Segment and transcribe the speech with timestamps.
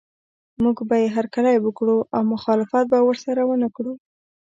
[0.63, 3.93] موږ به یې هرکلی وکړو او مخالفت به ورسره ونه کړو.